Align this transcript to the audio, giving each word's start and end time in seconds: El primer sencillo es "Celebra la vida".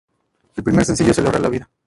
El 0.55 0.63
primer 0.63 0.83
sencillo 0.83 1.11
es 1.11 1.15
"Celebra 1.17 1.37
la 1.37 1.49
vida". 1.49 1.69